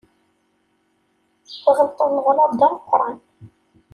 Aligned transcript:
Tɣelṭeḍ 1.63 2.09
leɣlaḍ 2.13 2.51
d 2.59 2.61
ameqqran. 2.67 3.17